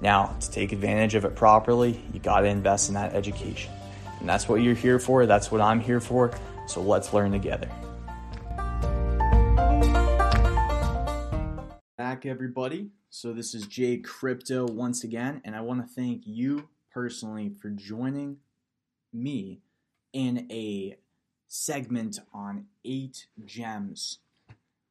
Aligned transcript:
Now, 0.00 0.36
to 0.40 0.50
take 0.50 0.72
advantage 0.72 1.14
of 1.14 1.24
it 1.24 1.34
properly, 1.34 2.02
you 2.12 2.20
got 2.20 2.40
to 2.40 2.46
invest 2.46 2.88
in 2.88 2.94
that 2.94 3.14
education. 3.14 3.72
And 4.20 4.28
that's 4.28 4.48
what 4.48 4.56
you're 4.56 4.74
here 4.74 4.98
for. 4.98 5.26
That's 5.26 5.50
what 5.50 5.60
I'm 5.60 5.80
here 5.80 6.00
for. 6.00 6.36
So 6.66 6.82
let's 6.82 7.12
learn 7.12 7.32
together. 7.32 7.70
Back, 11.96 12.26
everybody. 12.26 12.90
So, 13.08 13.32
this 13.32 13.54
is 13.54 13.66
Jay 13.66 13.96
Crypto 13.96 14.66
once 14.66 15.02
again, 15.02 15.40
and 15.44 15.56
I 15.56 15.62
want 15.62 15.80
to 15.80 15.86
thank 15.86 16.22
you 16.26 16.68
personally 16.92 17.48
for 17.48 17.70
joining 17.70 18.38
me 19.12 19.60
in 20.12 20.46
a 20.50 20.96
segment 21.46 22.18
on 22.34 22.66
eight 22.84 23.26
gems 23.44 24.18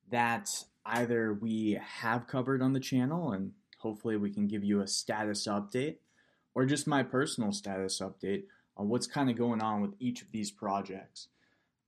that 0.10 0.66
either 0.86 1.34
we 1.34 1.80
have 2.00 2.28
covered 2.28 2.62
on 2.62 2.74
the 2.74 2.80
channel 2.80 3.32
and 3.32 3.52
hopefully 3.86 4.18
we 4.18 4.32
can 4.32 4.48
give 4.48 4.64
you 4.64 4.82
a 4.82 4.88
status 4.88 5.46
update 5.46 5.98
or 6.56 6.66
just 6.66 6.88
my 6.88 7.04
personal 7.04 7.52
status 7.52 8.02
update 8.02 8.46
on 8.76 8.90
what's 8.90 9.06
kind 9.06 9.30
of 9.30 9.38
going 9.38 9.62
on 9.62 9.80
with 9.80 9.94
each 10.00 10.24
of 10.24 10.32
these 10.32 10.50
projects. 10.50 11.28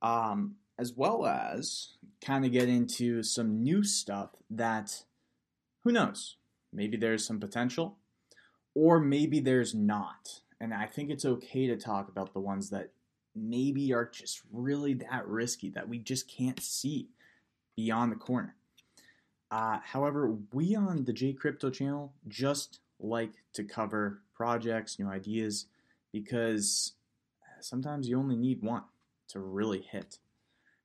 Um, 0.03 0.58
as 0.78 0.94
well 0.94 1.25
as 1.25 1.94
kind 2.23 2.45
of 2.45 2.52
get 2.52 2.70
into 2.70 3.23
some 3.23 3.64
new 3.64 3.84
stuff 3.84 4.30
that 4.52 5.06
who 5.84 5.92
knows, 5.92 6.36
maybe 6.72 6.98
there's 6.98 7.25
some 7.25 7.40
potential 7.40 7.98
or 8.75 9.00
maybe 9.00 9.40
there's 9.40 9.73
not. 9.73 10.42
And 10.62 10.75
I 10.75 10.86
think 10.86 11.09
it's 11.09 11.25
okay 11.25 11.66
to 11.66 11.78
talk 11.78 12.09
about 12.09 12.34
the 12.34 12.40
ones 12.40 12.70
that 12.70 12.92
maybe 13.36 13.92
are 13.92 14.06
just 14.06 14.42
really 14.53 14.94
that 14.94 15.28
risky 15.28 15.72
that 15.72 15.90
we 15.90 15.98
just 15.98 16.30
can't 16.30 16.62
see 16.62 17.09
beyond 17.75 18.12
the 18.12 18.18
corner. 18.18 18.56
Uh, 19.50 19.80
however, 19.84 20.36
we 20.52 20.76
on 20.76 21.06
the 21.06 21.14
J 21.14 21.34
Crypto 21.34 21.70
channel 21.70 22.14
just 22.28 22.80
like 23.00 23.34
to 23.53 23.64
cover 23.64 24.22
projects, 24.36 25.00
new 25.00 25.08
ideas, 25.08 25.67
because 26.12 26.94
sometimes 27.62 28.08
you 28.08 28.20
only 28.20 28.36
need 28.36 28.62
one 28.62 28.84
to 29.30 29.40
really 29.40 29.81
hit. 29.81 30.20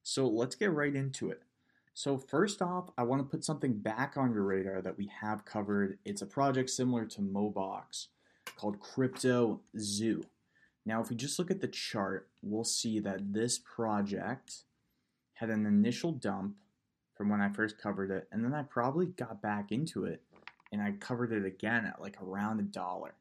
So 0.03 0.27
let's 0.27 0.55
get 0.55 0.73
right 0.73 0.95
into 0.95 1.31
it. 1.31 1.43
So, 1.95 2.17
first 2.17 2.63
off, 2.63 2.91
I 2.97 3.03
want 3.03 3.21
to 3.21 3.31
put 3.31 3.45
something 3.45 3.75
back 3.75 4.15
on 4.17 4.33
your 4.33 4.45
radar 4.45 4.81
that 4.81 4.97
we 4.97 5.11
have 5.21 5.45
covered. 5.45 5.99
It's 6.07 6.23
a 6.23 6.27
project 6.27 6.71
similar 6.71 7.05
to 7.05 7.21
Mobox 7.21 8.07
called 8.57 8.81
Crypto 8.81 9.61
Zoo. 9.79 10.25
Now, 10.87 11.03
if 11.03 11.11
we 11.11 11.17
just 11.17 11.39
look 11.39 11.51
at 11.51 11.61
the 11.61 11.69
chart, 11.69 12.29
we'll 12.41 12.65
see 12.65 12.99
that 13.01 13.35
this 13.35 13.59
project 13.59 14.65
had 15.35 15.51
an 15.51 15.67
initial 15.67 16.13
dump 16.13 16.57
from 17.23 17.31
when 17.31 17.41
I 17.41 17.51
first 17.51 17.79
covered 17.79 18.11
it, 18.11 18.27
and 18.33 18.45
then 18.45 18.53
I 18.53 18.65
probably 18.65 19.07
got 19.07 19.41
back 19.41 19.71
into 19.71 20.07
it 20.07 20.23
and 20.73 20.83
I 20.83 20.91
covered 20.91 21.31
it 21.31 21.45
again 21.45 21.87
at 21.87 22.01
like 22.01 22.21
around 22.21 22.59
a 22.59 22.65
dollar. 22.65 23.15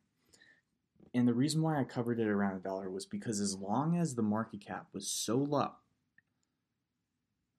And 1.14 1.28
the 1.28 1.36
reason 1.36 1.62
why 1.62 1.80
I 1.80 1.84
covered 1.84 2.20
it 2.20 2.28
around 2.28 2.56
a 2.56 2.62
dollar 2.62 2.90
was 2.90 3.06
because 3.06 3.40
as 3.40 3.56
long 3.56 3.96
as 3.96 4.16
the 4.16 4.24
market 4.24 4.66
cap 4.66 4.88
was 4.92 5.08
so 5.08 5.38
low, 5.38 5.74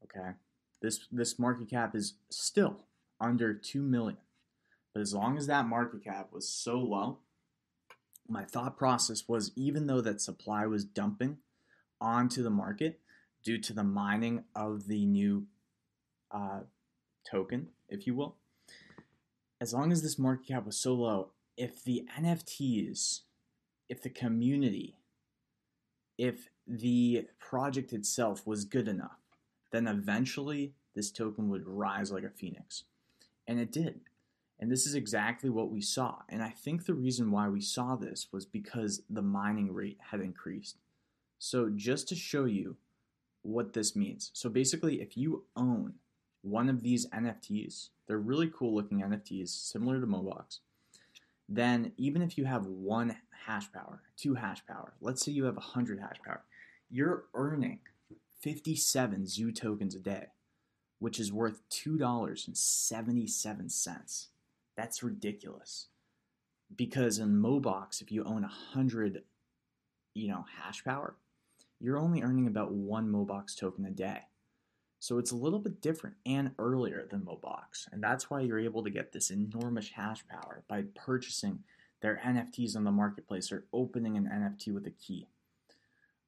okay, 0.03 0.31
this 0.81 1.07
this 1.13 1.39
market 1.39 1.71
cap 1.71 1.95
is 1.95 2.15
still 2.29 2.87
under 3.21 3.55
2 3.55 3.81
million. 3.81 4.19
But 4.93 5.03
as 5.03 5.15
long 5.15 5.39
as 5.39 5.47
that 5.47 5.69
market 5.69 6.03
cap 6.03 6.31
was 6.33 6.49
so 6.49 6.77
low, 6.77 7.19
my 8.29 8.43
thought 8.43 8.77
process 8.77 9.29
was 9.29 9.53
even 9.55 9.87
though 9.87 10.01
that 10.01 10.21
supply 10.21 10.67
was 10.67 10.85
dumping 10.85 11.37
onto 12.01 12.43
the 12.43 12.51
market 12.51 12.99
due 13.45 13.59
to 13.59 13.73
the 13.73 13.85
mining 13.85 14.43
of 14.57 14.89
the 14.89 15.07
new 15.07 15.47
uh, 16.33 16.61
token, 17.29 17.69
if 17.89 18.07
you 18.07 18.15
will, 18.15 18.37
as 19.61 19.73
long 19.73 19.93
as 19.93 20.03
this 20.03 20.19
market 20.19 20.49
cap 20.49 20.67
was 20.67 20.77
so 20.77 20.95
low, 20.95 21.31
if 21.57 21.85
the 21.85 22.09
NFTs, 22.19 23.21
if 23.89 24.03
the 24.03 24.11
community, 24.11 24.97
if 26.19 26.51
the 26.67 27.27
project 27.39 27.93
itself 27.93 28.47
was 28.47 28.65
good 28.65 28.89
enough, 28.89 29.19
then 29.71 29.87
eventually 29.87 30.75
this 30.95 31.11
token 31.11 31.49
would 31.49 31.67
rise 31.67 32.11
like 32.11 32.25
a 32.25 32.31
phoenix. 32.31 32.85
And 33.47 33.59
it 33.61 33.73
did. 33.73 34.01
And 34.59 34.71
this 34.71 34.87
is 34.87 34.95
exactly 34.95 35.51
what 35.51 35.71
we 35.71 35.81
saw. 35.81 36.19
And 36.29 36.43
I 36.43 36.51
think 36.51 36.85
the 36.85 36.95
reason 36.95 37.31
why 37.31 37.49
we 37.49 37.61
saw 37.61 37.97
this 37.97 38.29
was 38.31 38.47
because 38.47 39.03
the 39.11 39.23
mining 39.23 39.73
rate 39.73 39.99
had 40.11 40.21
increased. 40.21 40.79
So, 41.39 41.71
just 41.75 42.09
to 42.09 42.15
show 42.15 42.45
you 42.45 42.77
what 43.43 43.73
this 43.73 43.97
means. 43.97 44.31
So, 44.35 44.49
basically, 44.49 45.01
if 45.01 45.17
you 45.17 45.45
own 45.57 45.95
one 46.43 46.69
of 46.69 46.83
these 46.83 47.09
NFTs, 47.09 47.89
they're 48.07 48.19
really 48.19 48.53
cool 48.55 48.75
looking 48.75 49.01
NFTs, 49.01 49.49
similar 49.49 49.99
to 50.01 50.07
Mobox, 50.07 50.59
then 51.49 51.93
even 51.97 52.21
if 52.23 52.39
you 52.39 52.45
have 52.45 52.67
one 52.67 53.17
hash 53.47 53.73
power, 53.73 54.03
two 54.17 54.35
hash 54.35 54.65
power, 54.67 54.93
let's 55.01 55.25
say 55.25 55.33
you 55.33 55.45
have 55.45 55.57
100 55.57 55.99
hash 56.01 56.21
power, 56.25 56.45
you're 56.91 57.25
earning 57.35 57.81
57 58.41 59.27
Zoo 59.27 59.53
tokens 59.53 59.95
a 59.95 60.01
day, 60.01 60.27
which 60.99 61.21
is 61.21 61.33
worth 61.33 61.63
$2.77. 61.71 64.27
That's 64.77 65.03
ridiculous. 65.03 65.89
Because 66.75 67.19
in 67.19 67.39
Mobox, 67.41 68.01
if 68.01 68.11
you 68.11 68.25
own 68.25 68.41
100, 68.43 69.23
you 70.15 70.29
know, 70.29 70.47
hash 70.63 70.83
power, 70.85 71.17
you're 71.81 71.99
only 71.99 72.23
earning 72.23 72.47
about 72.47 72.73
one 72.73 73.13
Mobox 73.13 73.55
token 73.57 73.85
a 73.85 73.91
day. 73.91 74.21
So 75.03 75.19
it's 75.19 75.33
a 75.33 75.37
little 75.37 75.59
bit 75.59 75.81
different 75.81 76.15
and 76.25 76.53
earlier 76.61 77.09
than 77.11 77.23
Mobox. 77.23 77.89
And 77.91 78.01
that's 78.01 78.31
why 78.31 78.39
you're 78.39 78.61
able 78.61 78.85
to 78.85 78.91
get 78.91 79.11
this 79.11 79.33
enormous 79.33 79.89
hash 79.89 80.25
power 80.29 80.63
by 80.69 80.85
purchasing 80.95 81.59
their 82.03 82.21
NFTs 82.25 82.77
on 82.77 82.85
the 82.85 82.93
marketplace 82.93 83.51
or 83.51 83.65
opening 83.73 84.17
an 84.17 84.31
NFT 84.33 84.73
with 84.73 84.87
a 84.87 84.93
key. 84.93 85.27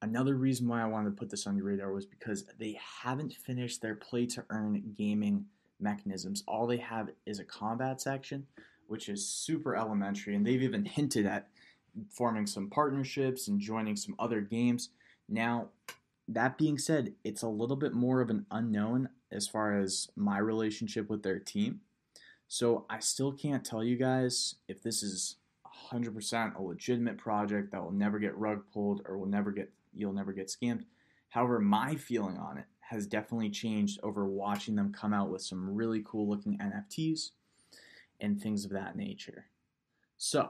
Another 0.01 0.35
reason 0.35 0.67
why 0.67 0.81
I 0.81 0.87
wanted 0.87 1.11
to 1.11 1.15
put 1.15 1.29
this 1.29 1.47
on 1.47 1.55
your 1.55 1.67
radar 1.67 1.93
was 1.93 2.05
because 2.05 2.43
they 2.59 2.77
haven't 3.01 3.31
finished 3.31 3.81
their 3.81 3.95
play 3.95 4.25
to 4.25 4.43
earn 4.49 4.93
gaming 4.97 5.45
mechanisms. 5.79 6.43
All 6.45 6.67
they 6.67 6.75
have 6.75 7.07
is 7.25 7.39
a 7.39 7.45
combat 7.45 8.01
section, 8.01 8.45
which 8.87 9.07
is 9.07 9.25
super 9.25 9.77
elementary, 9.77 10.35
and 10.35 10.45
they've 10.45 10.61
even 10.61 10.83
hinted 10.83 11.25
at 11.25 11.47
forming 12.09 12.45
some 12.45 12.69
partnerships 12.69 13.47
and 13.47 13.57
joining 13.57 13.95
some 13.95 14.15
other 14.19 14.41
games. 14.41 14.89
Now, 15.29 15.69
that 16.27 16.57
being 16.57 16.77
said, 16.77 17.13
it's 17.23 17.43
a 17.43 17.47
little 17.47 17.75
bit 17.75 17.93
more 17.93 18.21
of 18.21 18.29
an 18.29 18.45
unknown 18.51 19.09
as 19.31 19.47
far 19.47 19.77
as 19.77 20.09
my 20.15 20.37
relationship 20.37 21.09
with 21.09 21.23
their 21.23 21.39
team. 21.39 21.81
So 22.47 22.85
I 22.89 22.99
still 22.99 23.31
can't 23.31 23.65
tell 23.65 23.83
you 23.83 23.95
guys 23.95 24.55
if 24.67 24.81
this 24.81 25.03
is 25.03 25.37
100% 25.91 26.55
a 26.55 26.61
legitimate 26.61 27.17
project 27.17 27.71
that 27.71 27.83
will 27.83 27.91
never 27.91 28.19
get 28.19 28.37
rug 28.37 28.63
pulled 28.73 29.01
or 29.05 29.17
will 29.17 29.27
never 29.27 29.51
get 29.51 29.71
you'll 29.93 30.13
never 30.13 30.33
get 30.33 30.47
scammed. 30.47 30.83
However, 31.29 31.59
my 31.59 31.95
feeling 31.95 32.37
on 32.37 32.57
it 32.57 32.65
has 32.79 33.07
definitely 33.07 33.49
changed 33.49 33.99
over 34.03 34.25
watching 34.25 34.75
them 34.75 34.93
come 34.93 35.13
out 35.13 35.29
with 35.29 35.41
some 35.41 35.73
really 35.73 36.03
cool 36.05 36.29
looking 36.29 36.57
NFTs 36.57 37.31
and 38.19 38.39
things 38.39 38.65
of 38.65 38.71
that 38.71 38.95
nature. 38.95 39.45
So, 40.17 40.49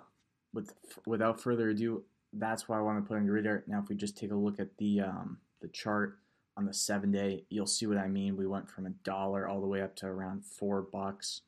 with 0.53 0.73
without 1.05 1.41
further 1.41 1.69
ado, 1.69 2.03
that's 2.33 2.67
why 2.67 2.77
I 2.77 2.81
want 2.81 3.03
to 3.03 3.07
put 3.07 3.17
on 3.17 3.25
your 3.25 3.35
radar. 3.35 3.63
Now, 3.67 3.81
if 3.81 3.89
we 3.89 3.95
just 3.95 4.17
take 4.17 4.31
a 4.31 4.35
look 4.35 4.59
at 4.59 4.75
the 4.77 5.01
um, 5.01 5.37
the 5.65 5.71
chart 5.71 6.19
on 6.55 6.65
the 6.65 6.73
seven 6.73 7.11
day, 7.11 7.43
you'll 7.49 7.65
see 7.65 7.87
what 7.87 7.97
I 7.97 8.07
mean. 8.07 8.37
We 8.37 8.45
went 8.45 8.69
from 8.69 8.85
a 8.85 8.91
dollar 9.03 9.47
all 9.47 9.61
the 9.61 9.67
way 9.67 9.81
up 9.81 9.95
to 9.97 10.05
around 10.05 10.45
four 10.45 10.83
bucks 10.83 11.41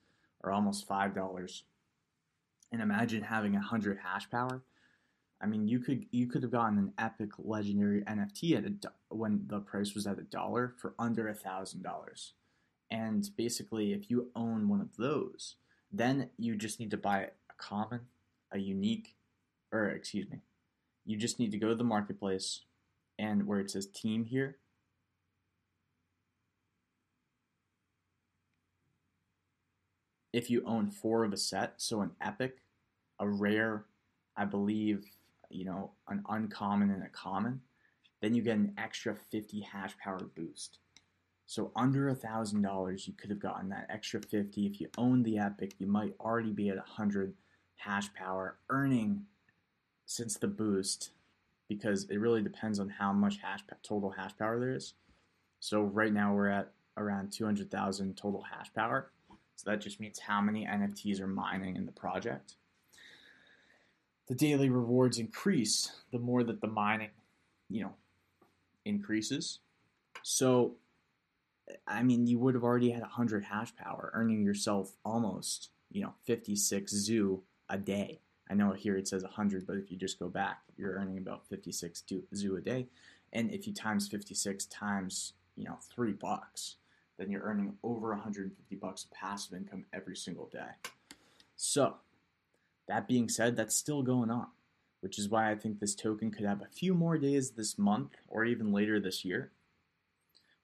or 0.43 0.51
almost 0.51 0.87
five 0.87 1.13
dollars. 1.13 1.63
And 2.71 2.81
imagine 2.81 3.21
having 3.21 3.55
a 3.55 3.61
hundred 3.61 3.99
hash 4.03 4.29
power. 4.29 4.63
I 5.39 5.45
mean, 5.45 5.67
you 5.67 5.79
could 5.79 6.07
you 6.09 6.25
could 6.25 6.41
have 6.41 6.51
gotten 6.51 6.79
an 6.79 6.93
epic 6.97 7.29
legendary 7.37 8.01
NFT 8.01 8.57
at 8.57 8.65
a 8.65 9.15
when 9.15 9.43
the 9.45 9.59
price 9.59 9.93
was 9.93 10.07
at 10.07 10.17
a 10.17 10.23
dollar 10.23 10.73
for 10.77 10.95
under 10.97 11.27
a 11.27 11.35
thousand 11.35 11.83
dollars. 11.83 12.33
And 12.89 13.29
basically, 13.37 13.93
if 13.93 14.09
you 14.09 14.31
own 14.35 14.67
one 14.67 14.81
of 14.81 14.97
those, 14.97 15.55
then 15.91 16.29
you 16.37 16.55
just 16.55 16.79
need 16.79 16.91
to 16.91 16.97
buy 16.97 17.19
a 17.19 17.53
common, 17.57 18.01
a 18.51 18.57
unique, 18.57 19.15
or 19.71 19.89
excuse 19.89 20.27
me, 20.29 20.39
you 21.05 21.17
just 21.17 21.37
need 21.37 21.51
to 21.51 21.57
go 21.57 21.67
to 21.69 21.75
the 21.75 21.83
marketplace, 21.83 22.61
and 23.19 23.45
where 23.47 23.59
it 23.59 23.71
says 23.71 23.87
team 23.87 24.25
here, 24.25 24.57
if 30.33 30.49
you 30.49 30.63
own 30.65 30.91
four 30.91 31.23
of 31.23 31.33
a 31.33 31.37
set, 31.37 31.73
so 31.77 32.01
an 32.01 32.11
epic, 32.21 32.57
a 33.19 33.27
rare, 33.27 33.85
I 34.35 34.45
believe, 34.45 35.05
you 35.49 35.65
know, 35.65 35.91
an 36.07 36.23
uncommon 36.29 36.91
and 36.91 37.03
a 37.03 37.09
common, 37.09 37.61
then 38.21 38.35
you 38.35 38.41
get 38.41 38.57
an 38.57 38.73
extra 38.77 39.15
50 39.31 39.61
hash 39.61 39.97
power 39.97 40.29
boost. 40.35 40.79
So 41.47 41.71
under 41.75 42.09
a 42.09 42.15
thousand 42.15 42.61
dollars, 42.61 43.07
you 43.07 43.13
could 43.13 43.29
have 43.29 43.39
gotten 43.39 43.69
that 43.69 43.87
extra 43.89 44.21
50. 44.21 44.65
If 44.67 44.81
you 44.81 44.89
owned 44.97 45.25
the 45.25 45.39
Epic, 45.39 45.73
you 45.79 45.87
might 45.87 46.13
already 46.19 46.51
be 46.51 46.69
at 46.69 46.75
100 46.75 47.33
hash 47.77 48.13
power, 48.13 48.57
earning 48.69 49.25
since 50.05 50.37
the 50.37 50.47
boost, 50.47 51.11
because 51.67 52.05
it 52.09 52.17
really 52.17 52.41
depends 52.41 52.79
on 52.79 52.89
how 52.89 53.11
much 53.11 53.37
hash 53.41 53.61
total 53.83 54.11
hash 54.11 54.37
power 54.37 54.59
there 54.59 54.73
is. 54.73 54.93
So 55.59 55.81
right 55.81 56.13
now 56.13 56.33
we're 56.33 56.49
at 56.49 56.71
around 56.95 57.31
200,000 57.31 58.15
total 58.15 58.43
hash 58.43 58.73
power. 58.73 59.11
So 59.55 59.69
that 59.71 59.81
just 59.81 59.99
means 59.99 60.19
how 60.19 60.41
many 60.41 60.65
NFTs 60.65 61.19
are 61.19 61.27
mining 61.27 61.75
in 61.75 61.85
the 61.85 61.91
project. 61.91 62.55
The 64.27 64.35
daily 64.35 64.69
rewards 64.69 65.17
increase 65.17 65.91
the 66.11 66.19
more 66.19 66.43
that 66.43 66.61
the 66.61 66.67
mining, 66.67 67.09
you 67.69 67.83
know, 67.83 67.93
increases. 68.85 69.59
So, 70.21 70.75
I 71.87 72.03
mean, 72.03 72.27
you 72.27 72.37
would 72.39 72.53
have 72.53 72.63
already 72.63 72.91
had 72.91 73.01
100 73.01 73.45
hash 73.45 73.75
power, 73.75 74.11
earning 74.13 74.43
yourself 74.43 74.93
almost, 75.03 75.69
you 75.89 76.01
know, 76.01 76.13
56 76.25 76.91
zoo 76.91 77.43
a 77.69 77.77
day. 77.77 78.19
I 78.49 78.53
know 78.53 78.71
here 78.71 78.97
it 78.97 79.07
says 79.07 79.23
100, 79.23 79.67
but 79.67 79.77
if 79.77 79.91
you 79.91 79.97
just 79.97 80.19
go 80.19 80.29
back, 80.29 80.61
you're 80.77 80.93
earning 80.93 81.17
about 81.17 81.47
56 81.47 82.03
zoo 82.35 82.55
a 82.55 82.61
day. 82.61 82.87
And 83.33 83.51
if 83.51 83.67
you 83.67 83.73
times 83.73 84.07
56 84.07 84.65
times, 84.65 85.33
you 85.55 85.65
know, 85.65 85.77
three 85.93 86.13
bucks, 86.13 86.75
then 87.17 87.29
you're 87.29 87.43
earning 87.43 87.73
over 87.83 88.09
150 88.09 88.75
bucks 88.75 89.03
of 89.03 89.11
passive 89.11 89.53
income 89.53 89.85
every 89.91 90.15
single 90.15 90.47
day. 90.47 90.69
So, 91.55 91.95
that 92.87 93.07
being 93.07 93.27
said, 93.27 93.57
that's 93.57 93.75
still 93.75 94.01
going 94.01 94.29
on, 94.29 94.47
which 95.01 95.19
is 95.19 95.27
why 95.27 95.51
I 95.51 95.55
think 95.55 95.79
this 95.79 95.95
token 95.95 96.31
could 96.31 96.45
have 96.45 96.61
a 96.61 96.67
few 96.67 96.93
more 96.93 97.17
days 97.17 97.51
this 97.51 97.77
month 97.77 98.13
or 98.27 98.45
even 98.45 98.71
later 98.71 98.99
this 98.99 99.25
year 99.25 99.51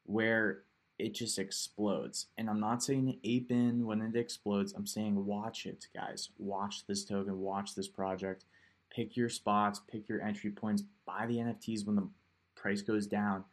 where 0.05 0.63
it 0.99 1.13
just 1.13 1.39
explodes. 1.39 2.27
And 2.37 2.49
I'm 2.49 2.59
not 2.59 2.83
saying 2.83 3.19
ape 3.23 3.51
in 3.51 3.85
when 3.85 4.01
it 4.01 4.15
explodes, 4.15 4.73
I'm 4.73 4.85
saying 4.85 5.25
watch 5.25 5.65
it, 5.65 5.87
guys. 5.93 6.29
Watch 6.37 6.85
this 6.87 7.03
token, 7.03 7.39
watch 7.39 7.75
this 7.75 7.87
project, 7.87 8.45
pick 8.89 9.17
your 9.17 9.29
spots, 9.29 9.81
pick 9.91 10.07
your 10.07 10.21
entry 10.21 10.51
points, 10.51 10.83
buy 11.05 11.25
the 11.25 11.37
NFTs 11.37 11.85
when 11.85 11.95
the 11.95 12.07
price 12.55 12.81
goes 12.81 13.07
down 13.07 13.43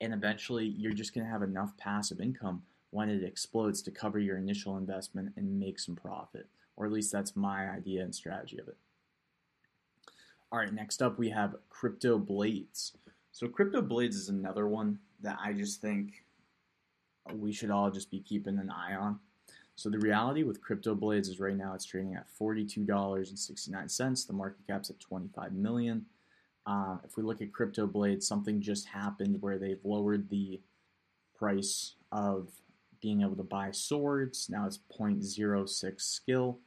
and 0.00 0.12
eventually 0.12 0.66
you're 0.66 0.92
just 0.92 1.14
going 1.14 1.24
to 1.24 1.30
have 1.30 1.42
enough 1.42 1.76
passive 1.76 2.20
income 2.20 2.62
when 2.90 3.08
it 3.08 3.24
explodes 3.24 3.82
to 3.82 3.90
cover 3.90 4.18
your 4.18 4.38
initial 4.38 4.76
investment 4.76 5.32
and 5.36 5.58
make 5.58 5.78
some 5.78 5.96
profit. 5.96 6.46
Or 6.76 6.86
at 6.86 6.92
least 6.92 7.10
that's 7.12 7.36
my 7.36 7.68
idea 7.68 8.02
and 8.02 8.14
strategy 8.14 8.58
of 8.58 8.68
it. 8.68 8.76
All 10.50 10.58
right, 10.58 10.72
next 10.72 11.02
up 11.02 11.18
we 11.18 11.28
have 11.30 11.56
Crypto 11.68 12.18
Blades. 12.18 12.92
So, 13.32 13.48
Crypto 13.48 13.82
Blades 13.82 14.16
is 14.16 14.28
another 14.28 14.66
one 14.66 14.98
that 15.20 15.38
I 15.42 15.52
just 15.52 15.80
think 15.82 16.24
we 17.34 17.52
should 17.52 17.70
all 17.70 17.90
just 17.90 18.10
be 18.10 18.20
keeping 18.20 18.58
an 18.58 18.70
eye 18.70 18.94
on. 18.94 19.18
So, 19.74 19.88
the 19.88 19.98
reality 19.98 20.42
with 20.42 20.60
Crypto 20.60 20.94
Blades 20.94 21.28
is 21.28 21.38
right 21.38 21.56
now 21.56 21.72
it's 21.74 21.84
trading 21.84 22.14
at 22.14 22.26
$42.69. 22.40 24.26
The 24.26 24.32
market 24.32 24.66
cap's 24.66 24.90
at 24.90 24.98
25 24.98 25.52
million. 25.52 26.06
Uh, 26.66 26.96
if 27.04 27.16
we 27.16 27.22
look 27.22 27.40
at 27.40 27.52
Crypto 27.52 27.86
Blade, 27.86 28.22
something 28.22 28.60
just 28.60 28.86
happened 28.86 29.40
where 29.40 29.58
they've 29.58 29.84
lowered 29.84 30.28
the 30.28 30.60
price 31.36 31.94
of 32.12 32.48
being 33.00 33.22
able 33.22 33.36
to 33.36 33.42
buy 33.42 33.70
swords. 33.70 34.48
Now 34.50 34.66
it's 34.66 34.78
0.06 34.78 36.00
skill, 36.00 36.58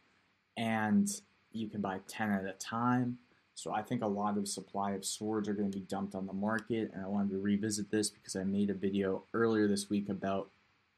and 0.58 1.10
you 1.52 1.70
can 1.70 1.82
buy 1.82 2.00
10 2.08 2.32
at 2.32 2.46
a 2.46 2.54
time. 2.54 3.18
So 3.62 3.72
I 3.72 3.84
think 3.84 4.02
a 4.02 4.08
lot 4.08 4.40
of 4.40 4.48
supply 4.48 4.94
of 4.94 5.06
swords 5.06 5.48
are 5.48 5.54
going 5.54 5.70
to 5.70 5.78
be 5.78 5.86
dumped 5.86 6.16
on 6.16 6.26
the 6.26 6.34
market, 6.34 6.90
and 6.96 7.06
I 7.06 7.08
wanted 7.08 7.30
to 7.30 7.38
revisit 7.38 7.92
this 7.92 8.10
because 8.10 8.36
I 8.36 8.44
made 8.44 8.72
a 8.72 8.74
video 8.74 9.22
earlier 9.36 9.68
this 9.68 9.88
week 9.88 10.10
about 10.10 10.50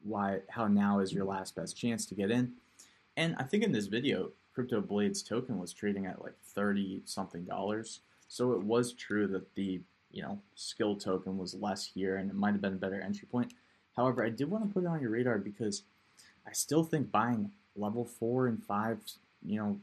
why 0.01 0.39
how 0.47 0.67
now 0.69 0.99
is 0.99 1.11
your 1.11 1.25
last 1.25 1.57
best 1.57 1.75
chance 1.75 2.05
to 2.05 2.15
get 2.15 2.31
in. 2.31 2.53
And 3.17 3.35
I 3.37 3.43
think 3.43 3.65
in 3.65 3.73
this 3.73 3.87
video, 3.87 4.31
Crypto 4.55 4.79
Blades 4.79 5.21
token 5.21 5.59
was 5.59 5.73
trading 5.73 6.05
at 6.05 6.23
like 6.23 6.37
30 6.41 7.01
something 7.03 7.43
dollars. 7.43 7.99
So 8.29 8.53
it 8.53 8.63
was 8.63 8.93
true 8.93 9.27
that 9.27 9.55
the 9.55 9.81
you 10.09 10.21
know 10.21 10.39
skill 10.55 10.95
token 10.95 11.37
was 11.37 11.53
less 11.55 11.91
here, 11.93 12.15
and 12.15 12.29
it 12.29 12.35
might 12.35 12.53
have 12.53 12.61
been 12.61 12.71
a 12.71 12.77
better 12.77 13.01
entry 13.01 13.27
point. 13.29 13.51
However, 13.97 14.23
I 14.23 14.29
did 14.29 14.49
want 14.49 14.65
to 14.65 14.73
put 14.73 14.85
it 14.85 14.87
on 14.87 15.01
your 15.01 15.09
radar 15.09 15.37
because 15.37 15.83
I 16.47 16.53
still 16.53 16.85
think 16.85 17.11
buying 17.11 17.51
level 17.75 18.05
four 18.05 18.47
and 18.47 18.63
five, 18.63 18.99
you 19.45 19.57
know, 19.57 19.79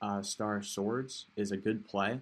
uh, 0.00 0.22
star 0.22 0.62
swords 0.62 1.26
is 1.36 1.52
a 1.52 1.56
good 1.56 1.86
play. 1.86 2.20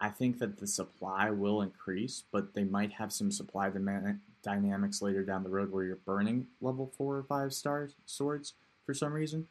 I 0.00 0.08
think 0.08 0.38
that 0.38 0.58
the 0.58 0.66
supply 0.66 1.30
will 1.30 1.62
increase, 1.62 2.24
but 2.30 2.54
they 2.54 2.64
might 2.64 2.92
have 2.92 3.12
some 3.12 3.30
supply 3.30 3.70
demand 3.70 4.20
dynamics 4.42 5.00
later 5.00 5.22
down 5.22 5.42
the 5.42 5.48
road 5.48 5.72
where 5.72 5.84
you're 5.84 5.96
burning 5.96 6.46
level 6.60 6.92
four 6.98 7.16
or 7.16 7.22
five 7.22 7.52
star 7.52 7.88
swords 8.04 8.54
for 8.84 8.92
some 8.92 9.12
reason. 9.12 9.46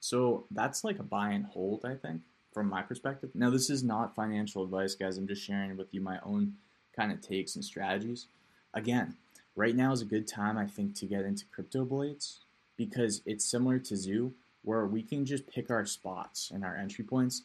So 0.00 0.44
that's 0.50 0.84
like 0.84 0.98
a 0.98 1.02
buy 1.02 1.30
and 1.30 1.46
hold, 1.46 1.84
I 1.84 1.94
think 1.94 2.20
from 2.56 2.70
my 2.70 2.80
perspective. 2.80 3.28
Now, 3.34 3.50
this 3.50 3.68
is 3.68 3.84
not 3.84 4.14
financial 4.14 4.64
advice, 4.64 4.94
guys. 4.94 5.18
I'm 5.18 5.26
just 5.26 5.42
sharing 5.42 5.76
with 5.76 5.92
you 5.92 6.00
my 6.00 6.18
own 6.24 6.54
kind 6.96 7.12
of 7.12 7.20
takes 7.20 7.54
and 7.54 7.62
strategies. 7.62 8.28
Again, 8.72 9.14
right 9.56 9.76
now 9.76 9.92
is 9.92 10.00
a 10.00 10.06
good 10.06 10.26
time, 10.26 10.56
I 10.56 10.66
think, 10.66 10.94
to 10.96 11.06
get 11.06 11.26
into 11.26 11.44
crypto 11.52 11.84
blades 11.84 12.40
because 12.78 13.20
it's 13.26 13.44
similar 13.44 13.78
to 13.80 13.94
Zoo, 13.94 14.32
where 14.66 14.84
we 14.84 15.00
can 15.00 15.24
just 15.24 15.48
pick 15.48 15.70
our 15.70 15.86
spots 15.86 16.50
and 16.52 16.64
our 16.64 16.76
entry 16.76 17.04
points. 17.04 17.42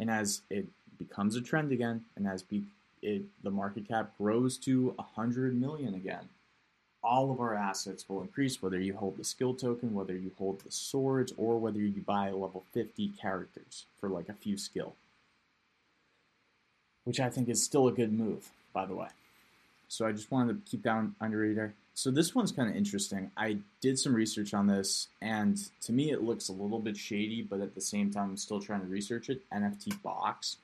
And 0.00 0.10
as 0.10 0.42
it 0.50 0.66
becomes 0.98 1.36
a 1.36 1.40
trend 1.40 1.70
again, 1.70 2.04
and 2.16 2.26
as 2.26 2.42
be, 2.42 2.64
it, 3.00 3.22
the 3.44 3.50
market 3.50 3.86
cap 3.86 4.10
grows 4.18 4.58
to 4.58 4.92
100 4.96 5.58
million 5.58 5.94
again, 5.94 6.28
all 7.00 7.30
of 7.30 7.38
our 7.38 7.54
assets 7.54 8.08
will 8.08 8.22
increase, 8.22 8.60
whether 8.60 8.80
you 8.80 8.96
hold 8.96 9.16
the 9.16 9.24
skill 9.24 9.54
token, 9.54 9.94
whether 9.94 10.16
you 10.16 10.32
hold 10.36 10.60
the 10.60 10.72
swords, 10.72 11.32
or 11.36 11.60
whether 11.60 11.78
you 11.78 12.02
buy 12.04 12.30
level 12.30 12.64
50 12.72 13.08
characters 13.20 13.84
for 14.00 14.08
like 14.08 14.28
a 14.28 14.34
few 14.34 14.58
skill. 14.58 14.94
Which 17.04 17.20
I 17.20 17.30
think 17.30 17.48
is 17.48 17.62
still 17.62 17.86
a 17.86 17.92
good 17.92 18.12
move, 18.12 18.50
by 18.72 18.86
the 18.86 18.96
way. 18.96 19.08
So 19.86 20.06
I 20.06 20.12
just 20.12 20.32
wanted 20.32 20.64
to 20.64 20.70
keep 20.70 20.82
that 20.82 21.06
under 21.20 21.38
radar. 21.38 21.74
So 21.96 22.10
this 22.10 22.34
one's 22.34 22.50
kind 22.50 22.68
of 22.68 22.74
interesting. 22.74 23.30
I 23.36 23.58
did 23.80 23.98
some 24.00 24.14
research 24.14 24.52
on 24.52 24.66
this, 24.66 25.08
and 25.22 25.56
to 25.82 25.92
me 25.92 26.10
it 26.10 26.22
looks 26.22 26.48
a 26.48 26.52
little 26.52 26.80
bit 26.80 26.96
shady, 26.96 27.40
but 27.40 27.60
at 27.60 27.74
the 27.74 27.80
same 27.80 28.10
time 28.10 28.30
I'm 28.30 28.36
still 28.36 28.60
trying 28.60 28.80
to 28.80 28.86
research 28.86 29.30
it. 29.30 29.42
NFT 29.50 30.02
Box 30.02 30.56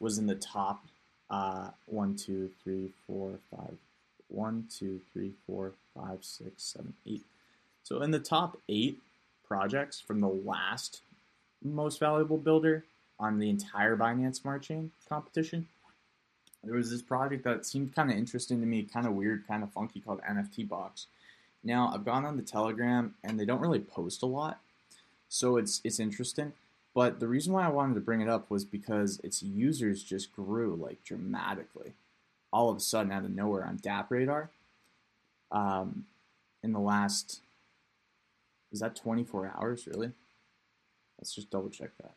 was 0.00 0.16
in 0.16 0.26
the 0.26 0.34
top 0.34 0.82
uh, 1.28 1.68
one, 1.86 2.16
two, 2.16 2.50
three, 2.64 2.92
four, 3.06 3.34
five, 3.54 3.76
one, 4.28 4.66
two, 4.74 5.00
three, 5.12 5.32
four, 5.46 5.72
five, 5.94 6.24
six, 6.24 6.62
seven, 6.62 6.94
eight. 7.06 7.24
So 7.82 8.00
in 8.02 8.10
the 8.10 8.18
top 8.18 8.56
eight 8.68 8.98
projects 9.46 10.00
from 10.00 10.20
the 10.20 10.28
last 10.28 11.02
most 11.62 12.00
valuable 12.00 12.38
builder 12.38 12.84
on 13.18 13.38
the 13.38 13.50
entire 13.50 13.96
Binance 13.96 14.36
Smart 14.36 14.62
Chain 14.62 14.92
competition, 15.08 15.68
there 16.64 16.74
was 16.74 16.90
this 16.90 17.02
project 17.02 17.44
that 17.44 17.64
seemed 17.64 17.94
kind 17.94 18.10
of 18.10 18.16
interesting 18.16 18.60
to 18.60 18.66
me, 18.66 18.82
kind 18.82 19.06
of 19.06 19.14
weird, 19.14 19.46
kind 19.46 19.62
of 19.62 19.72
funky, 19.72 20.00
called 20.00 20.20
NFT 20.28 20.68
Box. 20.68 21.06
Now 21.62 21.90
I've 21.94 22.04
gone 22.04 22.24
on 22.24 22.36
the 22.36 22.42
Telegram 22.42 23.14
and 23.24 23.38
they 23.38 23.44
don't 23.44 23.60
really 23.60 23.80
post 23.80 24.22
a 24.22 24.26
lot, 24.26 24.60
so 25.28 25.56
it's 25.56 25.80
it's 25.84 26.00
interesting. 26.00 26.52
But 26.94 27.20
the 27.20 27.28
reason 27.28 27.52
why 27.52 27.64
I 27.64 27.70
wanted 27.70 27.94
to 27.94 28.00
bring 28.00 28.20
it 28.20 28.28
up 28.28 28.50
was 28.50 28.64
because 28.64 29.20
its 29.22 29.42
users 29.42 30.02
just 30.02 30.32
grew 30.32 30.74
like 30.74 31.04
dramatically 31.04 31.94
all 32.52 32.68
of 32.68 32.76
a 32.76 32.80
sudden 32.80 33.12
out 33.12 33.24
of 33.24 33.30
nowhere 33.30 33.64
on 33.64 33.78
DappRadar 33.78 34.48
um, 35.52 36.06
in 36.62 36.72
the 36.72 36.80
last 36.80 37.40
is 38.72 38.80
that 38.80 38.94
24 38.94 39.52
hours 39.56 39.86
really 39.86 40.12
let's 41.18 41.34
just 41.34 41.50
double 41.50 41.70
check 41.70 41.90
that 42.00 42.14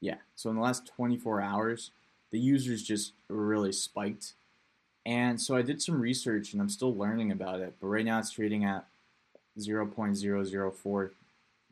yeah 0.00 0.16
so 0.34 0.48
in 0.50 0.56
the 0.56 0.62
last 0.62 0.86
24 0.86 1.40
hours 1.40 1.90
the 2.30 2.38
users 2.38 2.82
just 2.82 3.12
really 3.28 3.72
spiked 3.72 4.32
and 5.06 5.40
so 5.40 5.56
i 5.56 5.62
did 5.62 5.80
some 5.80 6.00
research 6.00 6.52
and 6.52 6.60
i'm 6.60 6.68
still 6.68 6.94
learning 6.94 7.30
about 7.30 7.60
it 7.60 7.74
but 7.80 7.88
right 7.88 8.04
now 8.04 8.18
it's 8.18 8.30
trading 8.30 8.64
at 8.64 8.84
0.004 9.58 11.10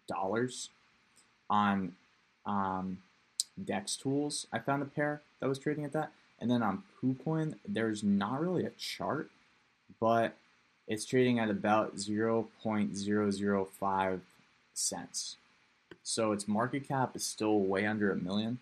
dollars 0.09 0.71
on 1.49 1.93
um, 2.45 2.99
DEXTools 3.63 4.47
i 4.53 4.59
found 4.59 4.83
a 4.83 4.87
pair 4.87 5.23
that 5.41 5.49
was 5.49 5.59
trading 5.59 5.85
at 5.85 5.93
that 5.93 6.13
and 6.41 6.51
then 6.51 6.63
on 6.63 6.83
PooCoin, 7.03 7.57
there's 7.67 8.03
not 8.03 8.41
really 8.41 8.65
a 8.65 8.71
chart, 8.71 9.31
but 10.01 10.35
it's 10.87 11.05
trading 11.05 11.39
at 11.39 11.51
about 11.51 11.97
0.005 11.97 14.21
cents. 14.75 15.37
So 16.03 16.33
its 16.33 16.47
market 16.47 16.87
cap 16.87 17.17
is 17.17 17.25
still 17.25 17.61
way 17.61 17.87
under 17.87 18.13
a 18.13 18.17
million. 18.17 18.59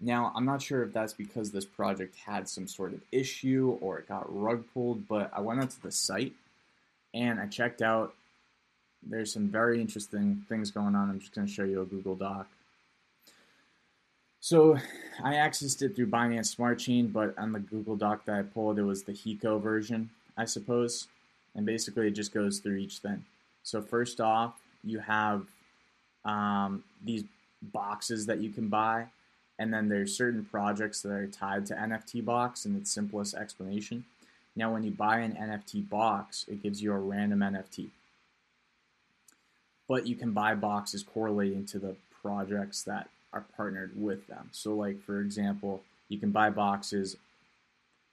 Now, 0.00 0.32
I'm 0.34 0.44
not 0.44 0.62
sure 0.62 0.82
if 0.84 0.92
that's 0.92 1.12
because 1.12 1.50
this 1.50 1.64
project 1.64 2.14
had 2.24 2.48
some 2.48 2.68
sort 2.68 2.92
of 2.92 3.00
issue 3.10 3.76
or 3.80 3.98
it 3.98 4.08
got 4.08 4.26
rug 4.28 4.64
pulled, 4.72 5.08
but 5.08 5.30
I 5.34 5.40
went 5.40 5.60
onto 5.60 5.80
the 5.82 5.90
site 5.90 6.34
and 7.12 7.40
I 7.40 7.46
checked 7.46 7.82
out. 7.82 8.14
There's 9.02 9.32
some 9.32 9.48
very 9.48 9.80
interesting 9.80 10.44
things 10.48 10.70
going 10.70 10.94
on. 10.94 11.10
I'm 11.10 11.20
just 11.20 11.34
going 11.34 11.46
to 11.46 11.52
show 11.52 11.64
you 11.64 11.82
a 11.82 11.84
Google 11.84 12.14
Doc. 12.14 12.46
So 14.40 14.78
I 15.22 15.34
accessed 15.34 15.82
it 15.82 15.96
through 15.96 16.06
Binance 16.06 16.46
Smart 16.46 16.78
Chain, 16.78 17.08
but 17.08 17.36
on 17.36 17.52
the 17.52 17.58
Google 17.58 17.96
Doc 17.96 18.24
that 18.26 18.38
I 18.38 18.42
pulled, 18.42 18.78
it 18.78 18.84
was 18.84 19.02
the 19.02 19.12
Heco 19.12 19.60
version, 19.60 20.10
I 20.36 20.44
suppose. 20.44 21.08
And 21.56 21.66
basically, 21.66 22.06
it 22.06 22.12
just 22.12 22.32
goes 22.32 22.60
through 22.60 22.76
each 22.76 22.98
thing. 22.98 23.24
So 23.64 23.82
first 23.82 24.20
off, 24.20 24.54
you 24.84 25.00
have 25.00 25.46
um, 26.24 26.84
these 27.04 27.24
boxes 27.60 28.26
that 28.26 28.38
you 28.38 28.50
can 28.50 28.68
buy, 28.68 29.06
and 29.58 29.72
then 29.72 29.88
there's 29.88 30.16
certain 30.16 30.44
projects 30.44 31.02
that 31.02 31.10
are 31.10 31.26
tied 31.26 31.66
to 31.66 31.74
NFT 31.74 32.24
box 32.24 32.64
in 32.64 32.76
its 32.76 32.90
simplest 32.90 33.34
explanation. 33.34 34.04
Now, 34.54 34.72
when 34.72 34.82
you 34.82 34.90
buy 34.90 35.18
an 35.18 35.32
NFT 35.32 35.88
box, 35.88 36.44
it 36.48 36.62
gives 36.62 36.82
you 36.82 36.92
a 36.92 36.98
random 36.98 37.40
NFT. 37.40 37.88
But 39.88 40.06
you 40.06 40.14
can 40.14 40.32
buy 40.32 40.54
boxes 40.54 41.02
correlating 41.02 41.64
to 41.66 41.78
the 41.78 41.96
projects 42.22 42.82
that 42.82 43.08
are 43.32 43.44
partnered 43.56 43.92
with 44.00 44.26
them. 44.26 44.48
So, 44.52 44.74
like 44.74 45.02
for 45.02 45.20
example, 45.20 45.82
you 46.08 46.18
can 46.18 46.30
buy 46.30 46.50
boxes 46.50 47.16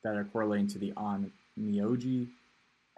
that 0.04 0.16
are 0.16 0.24
correlating 0.26 0.68
to 0.68 0.80
the 0.80 0.94
on 0.96 1.32
Myoji 1.60 2.28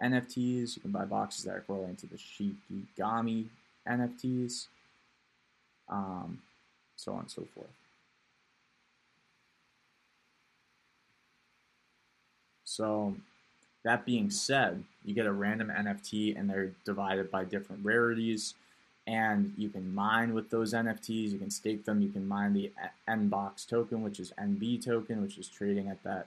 NFTs. 0.02 0.76
You 0.76 0.82
can 0.82 0.90
buy 0.90 1.04
boxes 1.04 1.44
that 1.44 1.56
are 1.56 1.64
correlating 1.66 1.96
to 1.96 2.06
the 2.06 2.16
Shikigami 2.16 3.46
NFTs, 3.88 4.66
um, 5.88 6.38
so 6.96 7.12
on 7.12 7.20
and 7.20 7.30
so 7.30 7.46
forth. 7.54 7.68
So, 12.78 13.16
that 13.82 14.06
being 14.06 14.30
said, 14.30 14.84
you 15.04 15.12
get 15.12 15.26
a 15.26 15.32
random 15.32 15.68
NFT 15.68 16.38
and 16.38 16.48
they're 16.48 16.70
divided 16.84 17.28
by 17.28 17.42
different 17.44 17.84
rarities 17.84 18.54
and 19.04 19.52
you 19.56 19.68
can 19.68 19.92
mine 19.92 20.32
with 20.32 20.50
those 20.50 20.72
NFTs. 20.74 21.32
You 21.32 21.38
can 21.38 21.50
stake 21.50 21.84
them. 21.86 22.00
You 22.00 22.10
can 22.10 22.28
mine 22.28 22.52
the 22.52 22.70
NBox 23.08 23.66
token, 23.66 24.02
which 24.02 24.20
is 24.20 24.32
NB 24.38 24.84
token, 24.84 25.22
which 25.22 25.38
is 25.38 25.48
trading 25.48 25.88
at 25.88 26.04
that 26.04 26.26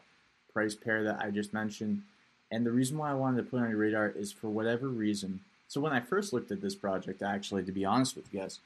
price 0.51 0.75
pair 0.75 1.05
that 1.05 1.21
I 1.21 1.29
just 1.29 1.53
mentioned. 1.53 2.01
And 2.51 2.65
the 2.65 2.71
reason 2.71 2.97
why 2.97 3.11
I 3.11 3.13
wanted 3.13 3.37
to 3.37 3.49
put 3.49 3.61
on 3.61 3.69
your 3.69 3.77
radar 3.77 4.09
is 4.09 4.33
for 4.33 4.49
whatever 4.49 4.89
reason. 4.89 5.39
So 5.69 5.79
when 5.79 5.93
I 5.93 6.01
first 6.01 6.33
looked 6.33 6.51
at 6.51 6.61
this 6.61 6.75
project, 6.75 7.21
actually, 7.21 7.63
to 7.63 7.71
be 7.71 7.85
honest 7.85 8.17
with 8.17 8.33
you 8.33 8.41
guys, 8.41 8.59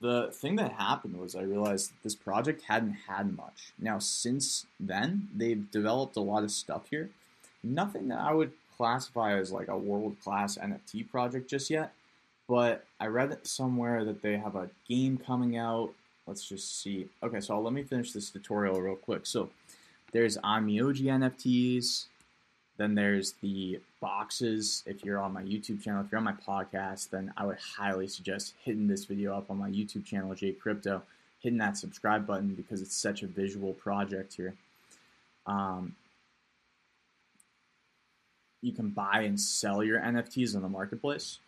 the 0.00 0.30
thing 0.32 0.56
that 0.56 0.72
happened 0.72 1.18
was 1.18 1.34
I 1.34 1.42
realized 1.42 1.92
this 2.04 2.14
project 2.14 2.64
hadn't 2.68 2.98
had 3.08 3.36
much. 3.36 3.72
Now, 3.78 3.98
since 3.98 4.66
then, 4.78 5.28
they've 5.34 5.68
developed 5.70 6.16
a 6.16 6.20
lot 6.20 6.44
of 6.44 6.50
stuff 6.50 6.88
here. 6.90 7.08
Nothing 7.64 8.08
that 8.08 8.20
I 8.20 8.32
would 8.32 8.52
classify 8.76 9.38
as 9.38 9.52
like 9.52 9.68
a 9.68 9.76
world 9.76 10.16
class 10.22 10.58
NFT 10.58 11.10
project 11.10 11.48
just 11.48 11.70
yet 11.70 11.92
but 12.52 12.84
I 13.00 13.06
read 13.06 13.46
somewhere 13.46 14.04
that 14.04 14.20
they 14.20 14.36
have 14.36 14.56
a 14.56 14.68
game 14.88 15.16
coming 15.16 15.56
out. 15.56 15.92
Let's 16.26 16.46
just 16.46 16.82
see. 16.82 17.08
Okay, 17.22 17.40
so 17.40 17.58
let 17.58 17.72
me 17.72 17.82
finish 17.82 18.12
this 18.12 18.30
tutorial 18.30 18.80
real 18.80 18.96
quick. 18.96 19.26
So 19.26 19.48
there's 20.12 20.36
Onmyoji 20.38 21.04
NFTs. 21.04 22.06
Then 22.76 22.94
there's 22.94 23.32
the 23.40 23.80
boxes. 24.00 24.82
If 24.86 25.04
you're 25.04 25.18
on 25.18 25.32
my 25.32 25.42
YouTube 25.42 25.82
channel, 25.82 26.02
if 26.04 26.12
you're 26.12 26.18
on 26.18 26.24
my 26.24 26.32
podcast, 26.32 27.10
then 27.10 27.32
I 27.36 27.46
would 27.46 27.58
highly 27.58 28.08
suggest 28.08 28.54
hitting 28.62 28.86
this 28.86 29.06
video 29.06 29.34
up 29.34 29.50
on 29.50 29.56
my 29.56 29.70
YouTube 29.70 30.04
channel, 30.04 30.34
J 30.34 30.52
Crypto, 30.52 31.02
hitting 31.40 31.58
that 31.58 31.76
subscribe 31.76 32.26
button 32.26 32.54
because 32.54 32.82
it's 32.82 32.96
such 32.96 33.22
a 33.22 33.26
visual 33.26 33.72
project 33.72 34.34
here. 34.34 34.54
Um, 35.46 35.94
you 38.62 38.72
can 38.72 38.90
buy 38.90 39.22
and 39.22 39.38
sell 39.38 39.82
your 39.82 40.00
NFTs 40.00 40.54
on 40.56 40.62
the 40.62 40.68
marketplace. 40.68 41.38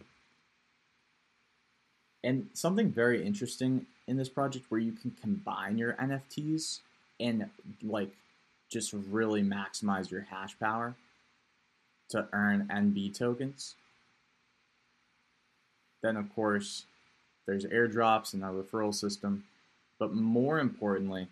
And 2.23 2.49
something 2.55 2.91
very 2.91 3.25
interesting 3.25 3.87
in 4.07 4.17
this 4.17 4.29
project 4.29 4.67
where 4.69 4.81
you 4.81 4.93
can 4.93 5.13
combine 5.23 5.79
your 5.79 5.95
NFTs 5.95 6.81
and 7.21 7.49
like 7.83 8.11
just 8.71 8.93
really 8.93 9.43
maximize 9.43 10.11
your 10.11 10.23
hash 10.23 10.59
power 10.59 10.95
to 12.11 12.27
earn 12.33 12.69
NB 12.71 13.17
tokens. 13.17 13.75
Then, 16.03 16.17
of 16.17 16.35
course, 16.35 16.85
there's 17.47 17.65
airdrops 17.65 18.35
and 18.35 18.43
a 18.43 18.49
referral 18.49 18.95
system. 18.95 19.45
But 19.99 20.13
more 20.13 20.59
importantly, 20.59 21.29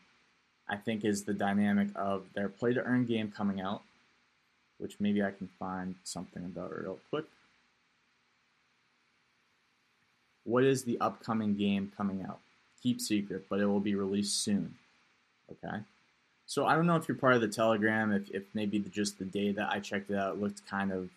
I 0.69 0.77
think 0.77 1.05
is 1.05 1.25
the 1.25 1.35
dynamic 1.35 1.89
of 1.95 2.25
their 2.35 2.49
play 2.49 2.73
to 2.75 2.83
earn 2.83 3.05
game 3.07 3.33
coming 3.35 3.61
out, 3.61 3.83
which 4.83 4.97
maybe 4.99 5.23
I 5.23 5.31
can 5.31 5.49
find 5.59 5.95
something 6.03 6.45
about 6.45 6.77
real 6.77 6.99
quick. 7.09 7.25
What 10.45 10.65
is 10.65 10.83
the 10.83 11.01
upcoming 11.01 11.55
game 11.55 11.93
coming 11.97 12.25
out? 12.29 12.41
Keep 12.83 13.01
secret, 13.01 13.47
but 13.49 13.61
it 13.61 13.67
will 13.67 13.81
be 13.81 13.95
released 13.95 14.43
soon. 14.43 14.75
Okay. 15.53 15.79
So 16.47 16.67
I 16.67 16.75
don't 16.75 16.87
know 16.87 16.97
if 16.97 17.07
you're 17.07 17.17
part 17.17 17.35
of 17.35 17.41
the 17.41 17.49
Telegram, 17.49 18.13
if, 18.13 18.29
if 18.31 18.43
maybe 18.55 18.79
the, 18.79 18.91
just 18.91 19.19
the 19.19 19.25
day 19.25 19.53
that 19.53 19.71
I 19.71 19.79
checked 19.79 20.11
it 20.11 20.17
out 20.17 20.41
looked 20.41 20.67
kind 20.67 20.91
of 20.91 21.09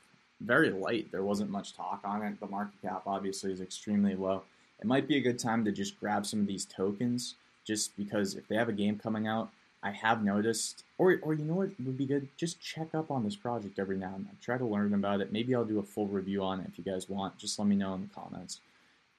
very 0.42 0.70
light. 0.70 1.12
There 1.12 1.24
wasn't 1.24 1.50
much 1.50 1.76
talk 1.76 2.02
on 2.06 2.22
it. 2.22 2.40
The 2.40 2.48
market 2.48 2.80
cap 2.84 3.02
obviously 3.08 3.52
is 3.52 3.62
extremely 3.62 4.16
low. 4.16 4.44
It 4.80 4.86
might 4.86 5.08
be 5.08 5.18
a 5.18 5.22
good 5.22 5.40
time 5.40 5.66
to 5.66 5.72
just 5.72 6.00
grab 6.00 6.26
some 6.26 6.42
of 6.42 6.48
these 6.48 6.66
tokens, 6.66 7.36
just 7.66 7.98
because 7.98 8.36
if 8.36 8.48
they 8.48 8.56
have 8.56 8.70
a 8.70 8.74
game 8.74 9.00
coming 9.00 9.28
out, 9.28 9.50
I 9.86 9.92
have 9.92 10.24
noticed, 10.24 10.84
or, 10.98 11.20
or 11.22 11.36
you 11.36 11.46
know 11.46 11.54
what 11.54 11.70
would 11.86 11.98
be 11.98 12.08
good? 12.08 12.28
Just 12.38 12.60
check 12.60 12.96
up 12.96 13.12
on 13.12 13.24
this 13.24 13.36
project 13.36 13.78
every 13.78 13.98
now 13.98 14.14
and 14.16 14.26
then. 14.26 14.36
Try 14.42 14.58
to 14.58 14.66
learn 14.66 14.96
about 14.96 15.22
it. 15.22 15.32
Maybe 15.32 15.54
I'll 15.54 15.64
do 15.64 15.78
a 15.78 15.84
full 15.84 16.08
review 16.08 16.44
on 16.44 16.60
it 16.60 16.66
if 16.68 16.80
you 16.80 16.84
guys 16.84 17.08
want. 17.08 17.38
Just 17.38 17.60
let 17.60 17.68
me 17.68 17.76
know 17.76 17.94
in 17.94 18.02
the 18.02 18.20
comments. 18.20 18.60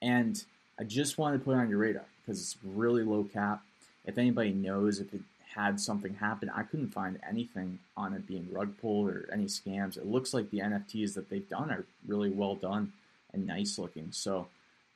And 0.01 0.43
I 0.77 0.83
just 0.83 1.17
wanted 1.17 1.37
to 1.37 1.45
put 1.45 1.53
it 1.53 1.59
on 1.59 1.69
your 1.69 1.79
radar 1.79 2.03
because 2.21 2.41
it's 2.41 2.57
really 2.65 3.03
low 3.03 3.23
cap. 3.23 3.61
If 4.05 4.17
anybody 4.17 4.51
knows 4.51 4.99
if 4.99 5.13
it 5.13 5.21
had 5.55 5.79
something 5.79 6.15
happen, 6.15 6.51
I 6.53 6.63
couldn't 6.63 6.89
find 6.89 7.17
anything 7.27 7.79
on 7.95 8.13
it 8.13 8.27
being 8.27 8.49
rug 8.51 8.73
pulled 8.81 9.07
or 9.09 9.29
any 9.31 9.45
scams. 9.45 9.95
It 9.95 10.05
looks 10.05 10.33
like 10.33 10.51
the 10.51 10.59
NFTs 10.59 11.13
that 11.13 11.29
they've 11.29 11.47
done 11.47 11.71
are 11.71 11.85
really 12.05 12.29
well 12.29 12.55
done 12.55 12.91
and 13.33 13.47
nice 13.47 13.79
looking. 13.79 14.09
So 14.11 14.47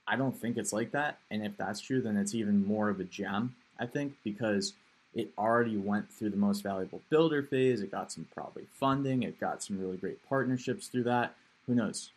I 0.06 0.18
don't 0.18 0.38
think 0.38 0.58
it's 0.58 0.74
like 0.74 0.92
that. 0.92 1.18
And 1.32 1.46
if 1.46 1.56
that's 1.56 1.80
true, 1.80 2.02
then 2.02 2.18
it's 2.18 2.36
even 2.36 2.68
more 2.68 2.90
of 2.90 3.00
a 3.00 3.06
gem, 3.06 3.56
I 3.80 3.86
think, 3.86 4.16
because 4.26 4.74
it 5.14 5.32
already 5.38 5.78
went 5.78 6.12
through 6.12 6.30
the 6.30 6.38
most 6.38 6.64
valuable 6.64 7.02
builder 7.10 7.44
phase. 7.44 7.82
It 7.82 7.92
got 7.92 8.12
some 8.12 8.28
probably 8.34 8.64
funding. 8.80 9.24
It 9.24 9.40
got 9.40 9.62
some 9.62 9.80
really 9.80 9.98
great 9.98 10.26
partnerships 10.28 10.88
through 10.88 11.04
that. 11.04 11.36
Who 11.68 11.76
knows? 11.76 12.12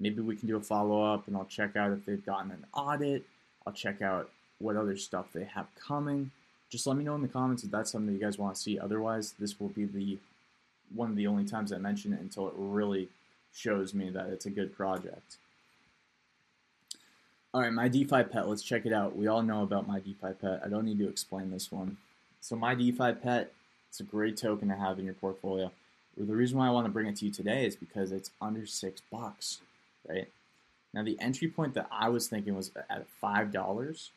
Maybe 0.00 0.22
we 0.22 0.36
can 0.36 0.48
do 0.48 0.56
a 0.56 0.60
follow 0.60 1.02
up 1.02 1.28
and 1.28 1.36
I'll 1.36 1.44
check 1.44 1.76
out 1.76 1.92
if 1.92 2.04
they've 2.06 2.24
gotten 2.24 2.50
an 2.50 2.64
audit. 2.74 3.24
I'll 3.66 3.72
check 3.72 4.00
out 4.02 4.30
what 4.58 4.76
other 4.76 4.96
stuff 4.96 5.26
they 5.32 5.44
have 5.44 5.66
coming. 5.76 6.30
Just 6.70 6.86
let 6.86 6.96
me 6.96 7.04
know 7.04 7.14
in 7.14 7.22
the 7.22 7.28
comments 7.28 7.64
if 7.64 7.70
that's 7.70 7.92
something 7.92 8.14
you 8.14 8.20
guys 8.20 8.38
want 8.38 8.54
to 8.54 8.60
see. 8.60 8.78
Otherwise, 8.78 9.34
this 9.38 9.60
will 9.60 9.68
be 9.68 9.84
the 9.84 10.18
one 10.94 11.10
of 11.10 11.16
the 11.16 11.26
only 11.26 11.44
times 11.44 11.72
I 11.72 11.78
mention 11.78 12.12
it 12.12 12.20
until 12.20 12.48
it 12.48 12.54
really 12.56 13.08
shows 13.54 13.94
me 13.94 14.10
that 14.10 14.26
it's 14.28 14.46
a 14.46 14.50
good 14.50 14.74
project. 14.74 15.36
All 17.54 17.60
right, 17.60 17.72
my 17.72 17.88
DeFi 17.88 18.24
pet, 18.24 18.48
let's 18.48 18.62
check 18.62 18.86
it 18.86 18.92
out. 18.92 19.14
We 19.14 19.26
all 19.26 19.42
know 19.42 19.62
about 19.62 19.86
my 19.86 20.00
DeFi 20.00 20.32
pet. 20.40 20.62
I 20.64 20.68
don't 20.68 20.86
need 20.86 20.98
to 20.98 21.08
explain 21.08 21.50
this 21.50 21.70
one. 21.70 21.98
So 22.42 22.56
my 22.56 22.74
DeFi 22.74 23.14
pet, 23.14 23.52
it's 23.88 24.00
a 24.00 24.04
great 24.04 24.36
token 24.36 24.68
to 24.68 24.76
have 24.76 24.98
in 24.98 25.06
your 25.06 25.14
portfolio. 25.14 25.72
The 26.18 26.36
reason 26.36 26.58
why 26.58 26.66
I 26.66 26.70
want 26.70 26.84
to 26.84 26.92
bring 26.92 27.06
it 27.06 27.16
to 27.16 27.24
you 27.24 27.32
today 27.32 27.64
is 27.64 27.74
because 27.76 28.12
it's 28.12 28.32
under 28.42 28.66
six 28.66 29.00
bucks 29.10 29.60
right? 30.08 30.28
Now 30.94 31.02
the 31.02 31.18
entry 31.20 31.48
point 31.48 31.74
that 31.74 31.88
I 31.90 32.08
was 32.08 32.28
thinking 32.28 32.54
was 32.54 32.70
at 32.90 33.06
five 33.20 33.52
dollars, 33.52 34.10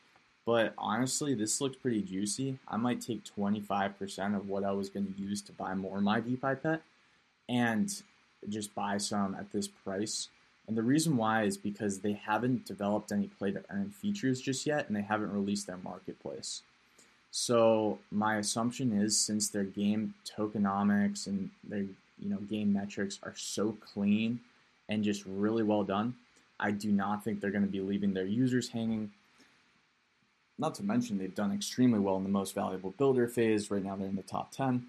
but 0.44 0.74
honestly, 0.78 1.34
this 1.34 1.60
looks 1.60 1.76
pretty 1.76 2.02
juicy. 2.02 2.58
I 2.68 2.76
might 2.76 3.00
take 3.00 3.24
twenty 3.24 3.60
five 3.60 3.98
percent 3.98 4.34
of 4.34 4.48
what 4.48 4.64
I 4.64 4.72
was 4.72 4.88
going 4.88 5.12
to 5.12 5.22
use 5.22 5.40
to 5.42 5.52
buy 5.52 5.74
more 5.74 6.00
my 6.00 6.20
DeFi 6.20 6.54
pet, 6.62 6.82
and 7.48 7.90
just 8.48 8.74
buy 8.74 8.98
some 8.98 9.34
at 9.34 9.52
this 9.52 9.68
price. 9.68 10.28
And 10.68 10.76
the 10.76 10.82
reason 10.82 11.16
why 11.16 11.44
is 11.44 11.56
because 11.56 12.00
they 12.00 12.14
haven't 12.14 12.66
developed 12.66 13.12
any 13.12 13.28
play 13.28 13.52
to 13.52 13.62
earn 13.70 13.90
features 13.90 14.40
just 14.40 14.66
yet, 14.66 14.88
and 14.88 14.96
they 14.96 15.02
haven't 15.02 15.32
released 15.32 15.68
their 15.68 15.76
marketplace. 15.76 16.62
So 17.38 17.98
my 18.10 18.36
assumption 18.36 18.98
is 18.98 19.14
since 19.20 19.50
their 19.50 19.64
game 19.64 20.14
tokenomics 20.24 21.26
and 21.26 21.50
their 21.68 21.80
you 21.80 22.30
know 22.30 22.38
game 22.38 22.72
metrics 22.72 23.18
are 23.22 23.34
so 23.36 23.76
clean 23.92 24.40
and 24.88 25.04
just 25.04 25.22
really 25.26 25.62
well 25.62 25.84
done. 25.84 26.14
I 26.58 26.70
do 26.70 26.90
not 26.90 27.22
think 27.22 27.42
they're 27.42 27.50
going 27.50 27.66
to 27.66 27.70
be 27.70 27.82
leaving 27.82 28.14
their 28.14 28.24
users 28.24 28.70
hanging. 28.70 29.10
Not 30.56 30.76
to 30.76 30.82
mention, 30.82 31.18
they've 31.18 31.34
done 31.34 31.52
extremely 31.52 31.98
well 31.98 32.16
in 32.16 32.22
the 32.22 32.30
most 32.30 32.54
valuable 32.54 32.94
builder 32.96 33.28
phase. 33.28 33.70
Right 33.70 33.84
now, 33.84 33.96
they're 33.96 34.08
in 34.08 34.16
the 34.16 34.22
top 34.22 34.50
10. 34.52 34.86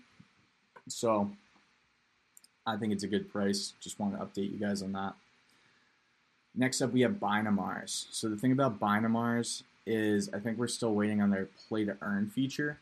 So, 0.88 1.30
I 2.66 2.78
think 2.78 2.94
it's 2.94 3.04
a 3.04 3.10
good 3.10 3.30
price. 3.30 3.74
Just 3.82 4.00
want 4.00 4.18
to 4.18 4.24
update 4.24 4.54
you 4.54 4.58
guys 4.58 4.82
on 4.82 4.94
that. 4.94 5.16
Next 6.56 6.82
up, 6.82 6.94
we 6.94 7.02
have 7.02 7.20
Binamars. 7.20 8.06
So, 8.12 8.30
the 8.30 8.38
thing 8.38 8.54
about 8.54 8.80
Binamars 8.80 9.64
is 9.88 10.30
I 10.34 10.40
think 10.40 10.58
we're 10.58 10.68
still 10.68 10.94
waiting 10.94 11.22
on 11.22 11.30
their 11.32 11.48
play 11.68 11.86
to 11.86 11.98
earn 12.02 12.30
feature. 12.30 12.80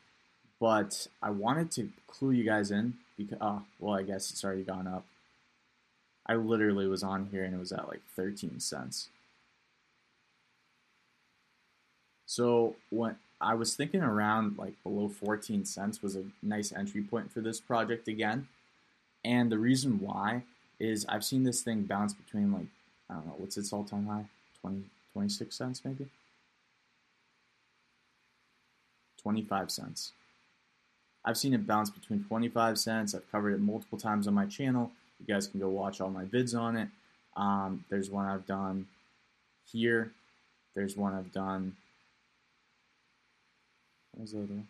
But 0.59 1.07
I 1.21 1.29
wanted 1.29 1.71
to 1.71 1.89
clue 2.07 2.31
you 2.31 2.43
guys 2.43 2.71
in 2.71 2.95
because, 3.17 3.37
oh, 3.41 3.63
well, 3.79 3.95
I 3.97 4.03
guess 4.03 4.31
it's 4.31 4.43
already 4.43 4.63
gone 4.63 4.87
up. 4.87 5.05
I 6.25 6.35
literally 6.35 6.87
was 6.87 7.03
on 7.03 7.27
here 7.31 7.43
and 7.43 7.53
it 7.53 7.59
was 7.59 7.71
at 7.71 7.87
like 7.87 8.01
13 8.15 8.59
cents. 8.59 9.09
So 12.25 12.75
when 12.89 13.17
I 13.39 13.53
was 13.53 13.75
thinking 13.75 14.01
around 14.01 14.57
like 14.57 14.73
below 14.83 15.07
14 15.07 15.65
cents 15.65 16.01
was 16.01 16.15
a 16.15 16.23
nice 16.41 16.73
entry 16.73 17.03
point 17.03 17.31
for 17.31 17.41
this 17.41 17.59
project 17.59 18.07
again. 18.07 18.47
And 19.23 19.51
the 19.51 19.59
reason 19.59 19.99
why 19.99 20.43
is 20.79 21.05
I've 21.07 21.23
seen 21.23 21.43
this 21.43 21.61
thing 21.61 21.83
bounce 21.83 22.13
between 22.13 22.51
like, 22.51 22.67
I 23.09 23.15
don't 23.15 23.27
know, 23.27 23.35
what's 23.37 23.57
its 23.57 23.71
all 23.71 23.83
time 23.83 24.07
high? 24.07 24.25
20, 24.61 24.83
26 25.13 25.55
cents 25.55 25.81
maybe? 25.85 26.07
25 29.25 29.71
cents. 29.71 30.11
I've 31.25 31.35
seen 31.35 31.55
it 31.55 31.65
bounce 31.65 31.89
between 31.89 32.23
25 32.23 32.77
cents. 32.77 33.15
I've 33.15 33.29
covered 33.31 33.55
it 33.55 33.59
multiple 33.59 33.97
times 33.97 34.27
on 34.27 34.35
my 34.35 34.45
channel. 34.45 34.91
You 35.19 35.33
guys 35.33 35.47
can 35.47 35.59
go 35.59 35.67
watch 35.67 35.99
all 35.99 36.11
my 36.11 36.25
vids 36.25 36.55
on 36.55 36.77
it. 36.77 36.89
Um, 37.35 37.83
there's 37.89 38.11
one 38.11 38.27
I've 38.27 38.45
done 38.45 38.85
here. 39.71 40.11
There's 40.75 40.95
one 40.95 41.15
I've 41.15 41.33
done. 41.33 41.75
What 44.13 44.29
the 44.29 44.37
other 44.37 44.45
one? 44.45 44.67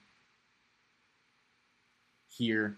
Here. 2.38 2.78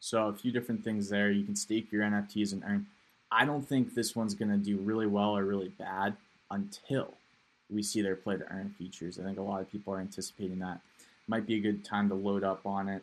So 0.00 0.28
a 0.28 0.32
few 0.32 0.50
different 0.50 0.82
things 0.82 1.10
there. 1.10 1.30
You 1.30 1.44
can 1.44 1.56
stake 1.56 1.92
your 1.92 2.04
NFTs 2.04 2.54
and 2.54 2.62
earn. 2.66 2.86
I 3.30 3.44
don't 3.44 3.68
think 3.68 3.94
this 3.94 4.16
one's 4.16 4.34
going 4.34 4.50
to 4.50 4.56
do 4.56 4.78
really 4.78 5.06
well 5.06 5.36
or 5.36 5.44
really 5.44 5.68
bad 5.68 6.16
until 6.50 7.18
we 7.72 7.82
see 7.82 8.02
their 8.02 8.16
play 8.16 8.36
to 8.36 8.44
earn 8.50 8.74
features. 8.78 9.18
I 9.18 9.22
think 9.22 9.38
a 9.38 9.42
lot 9.42 9.60
of 9.60 9.70
people 9.70 9.92
are 9.94 10.00
anticipating 10.00 10.58
that. 10.60 10.80
Might 11.26 11.46
be 11.46 11.56
a 11.56 11.60
good 11.60 11.84
time 11.84 12.08
to 12.08 12.14
load 12.14 12.44
up 12.44 12.66
on 12.66 12.88
it, 12.88 13.02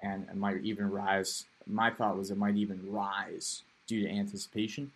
and 0.00 0.26
it 0.28 0.36
might 0.36 0.64
even 0.64 0.90
rise. 0.90 1.44
My 1.66 1.90
thought 1.90 2.18
was 2.18 2.30
it 2.30 2.38
might 2.38 2.56
even 2.56 2.80
rise 2.90 3.62
due 3.86 4.02
to 4.02 4.10
anticipation, 4.10 4.92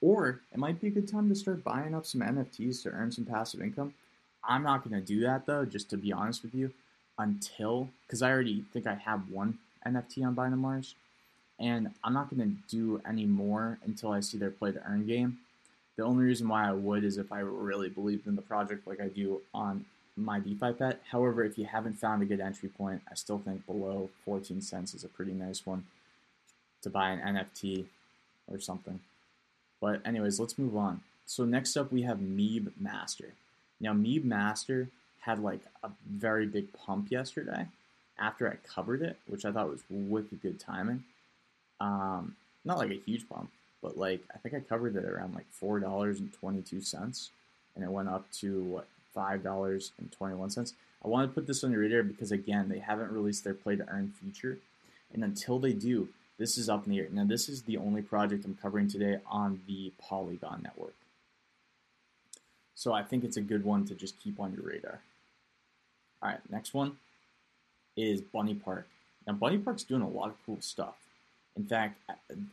or 0.00 0.40
it 0.52 0.58
might 0.58 0.80
be 0.80 0.88
a 0.88 0.90
good 0.90 1.08
time 1.08 1.28
to 1.28 1.34
start 1.34 1.64
buying 1.64 1.94
up 1.94 2.06
some 2.06 2.20
NFTs 2.20 2.82
to 2.82 2.90
earn 2.90 3.12
some 3.12 3.24
passive 3.24 3.60
income. 3.60 3.94
I'm 4.44 4.62
not 4.62 4.88
going 4.88 5.00
to 5.00 5.06
do 5.06 5.20
that 5.20 5.46
though, 5.46 5.64
just 5.64 5.90
to 5.90 5.96
be 5.96 6.12
honest 6.12 6.42
with 6.42 6.54
you, 6.54 6.72
until 7.18 7.88
because 8.06 8.22
I 8.22 8.30
already 8.30 8.64
think 8.72 8.86
I 8.86 8.94
have 8.94 9.30
one 9.30 9.58
NFT 9.86 10.24
on 10.26 10.34
Binamars, 10.34 10.94
and 11.58 11.90
I'm 12.02 12.14
not 12.14 12.30
going 12.30 12.42
to 12.42 12.76
do 12.76 13.00
any 13.06 13.26
more 13.26 13.78
until 13.84 14.12
I 14.12 14.20
see 14.20 14.38
their 14.38 14.50
play 14.50 14.72
to 14.72 14.82
earn 14.84 15.06
game 15.06 15.38
the 16.02 16.08
only 16.08 16.24
reason 16.24 16.48
why 16.48 16.68
I 16.68 16.72
would 16.72 17.04
is 17.04 17.16
if 17.16 17.30
I 17.30 17.38
really 17.38 17.88
believed 17.88 18.26
in 18.26 18.34
the 18.34 18.42
project 18.42 18.88
like 18.88 19.00
I 19.00 19.06
do 19.06 19.40
on 19.54 19.84
my 20.16 20.40
DeFi 20.40 20.72
pet. 20.72 21.00
However, 21.12 21.44
if 21.44 21.56
you 21.56 21.64
haven't 21.64 22.00
found 22.00 22.22
a 22.22 22.26
good 22.26 22.40
entry 22.40 22.68
point, 22.70 23.02
I 23.08 23.14
still 23.14 23.38
think 23.38 23.64
below 23.66 24.10
14 24.24 24.60
cents 24.62 24.94
is 24.94 25.04
a 25.04 25.08
pretty 25.08 25.30
nice 25.30 25.64
one 25.64 25.84
to 26.82 26.90
buy 26.90 27.10
an 27.10 27.36
NFT 27.36 27.84
or 28.50 28.58
something. 28.58 28.98
But 29.80 30.04
anyways, 30.04 30.40
let's 30.40 30.58
move 30.58 30.76
on. 30.76 31.02
So 31.24 31.44
next 31.44 31.76
up 31.76 31.92
we 31.92 32.02
have 32.02 32.18
MeebMaster. 32.18 33.30
Now 33.80 33.92
MeebMaster 33.92 34.88
had 35.20 35.38
like 35.38 35.60
a 35.84 35.90
very 36.10 36.46
big 36.46 36.72
pump 36.72 37.12
yesterday 37.12 37.68
after 38.18 38.50
I 38.50 38.56
covered 38.68 39.02
it, 39.02 39.18
which 39.28 39.44
I 39.44 39.52
thought 39.52 39.70
was 39.70 39.84
wicked 39.88 40.42
good 40.42 40.58
timing. 40.58 41.04
Um, 41.80 42.34
not 42.64 42.78
like 42.78 42.90
a 42.90 43.00
huge 43.06 43.28
pump, 43.28 43.50
but 43.82 43.98
like 43.98 44.22
I 44.32 44.38
think 44.38 44.54
I 44.54 44.60
covered 44.60 44.96
it 44.96 45.04
around 45.04 45.34
like 45.34 45.46
four 45.50 45.80
dollars 45.80 46.20
and 46.20 46.32
twenty 46.32 46.62
two 46.62 46.80
cents, 46.80 47.30
and 47.74 47.84
it 47.84 47.90
went 47.90 48.08
up 48.08 48.30
to 48.40 48.62
what 48.62 48.86
five 49.12 49.42
dollars 49.42 49.92
and 49.98 50.10
twenty 50.12 50.34
one 50.34 50.50
cents. 50.50 50.74
I 51.04 51.08
want 51.08 51.28
to 51.28 51.34
put 51.34 51.46
this 51.46 51.64
on 51.64 51.72
your 51.72 51.80
radar 51.80 52.02
because 52.04 52.30
again 52.30 52.68
they 52.68 52.78
haven't 52.78 53.10
released 53.10 53.44
their 53.44 53.54
play 53.54 53.76
to 53.76 53.88
earn 53.88 54.14
feature, 54.22 54.58
and 55.12 55.24
until 55.24 55.58
they 55.58 55.72
do, 55.72 56.08
this 56.38 56.56
is 56.56 56.68
up 56.68 56.86
in 56.86 56.92
the 56.92 57.00
air. 57.00 57.08
Now 57.10 57.24
this 57.24 57.48
is 57.48 57.62
the 57.62 57.76
only 57.76 58.02
project 58.02 58.44
I'm 58.44 58.56
covering 58.60 58.88
today 58.88 59.18
on 59.26 59.60
the 59.66 59.92
Polygon 60.00 60.60
network, 60.62 60.94
so 62.74 62.92
I 62.92 63.02
think 63.02 63.24
it's 63.24 63.36
a 63.36 63.42
good 63.42 63.64
one 63.64 63.84
to 63.86 63.94
just 63.94 64.20
keep 64.20 64.38
on 64.38 64.52
your 64.54 64.62
radar. 64.62 65.00
All 66.22 66.28
right, 66.30 66.40
next 66.48 66.72
one 66.72 66.98
is 67.96 68.20
Bunny 68.20 68.54
Park. 68.54 68.86
Now 69.26 69.32
Bunny 69.32 69.58
Park's 69.58 69.82
doing 69.82 70.02
a 70.02 70.08
lot 70.08 70.28
of 70.28 70.36
cool 70.46 70.58
stuff. 70.60 70.94
In 71.56 71.64
fact, 71.64 72.00